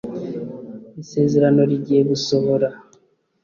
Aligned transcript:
Isezerano 1.01 1.61
rigiye 1.71 2.01
gusohora 2.11 2.67